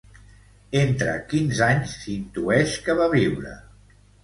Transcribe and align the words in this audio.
Entre 0.79 1.13
quins 1.33 1.61
anys 1.67 1.95
s'intueix 1.99 2.75
que 2.89 2.99
va 3.03 3.13
viure? 3.17 3.57